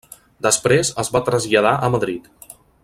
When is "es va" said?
1.03-1.23